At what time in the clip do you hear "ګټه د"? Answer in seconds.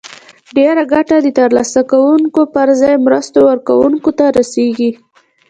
0.93-1.27